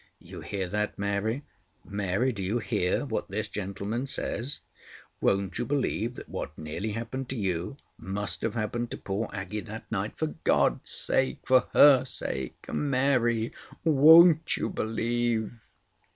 [0.17, 1.43] "You hear that, Mary?
[1.85, 4.61] Mary, do you hear what this gentleman says?
[5.21, 9.59] Won't you believe that what nearly happened to you must have happened to poor Aggie
[9.59, 10.17] that night?
[10.17, 13.53] For God's sake—for her sake—Mary,
[13.83, 15.53] won't you believe?"